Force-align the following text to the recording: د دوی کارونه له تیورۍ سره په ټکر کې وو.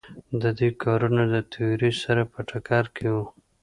د 0.41 0.43
دوی 0.57 0.71
کارونه 0.83 1.23
له 1.33 1.39
تیورۍ 1.51 1.93
سره 2.03 2.21
په 2.31 2.39
ټکر 2.49 2.83
کې 2.95 3.07
وو. 3.13 3.25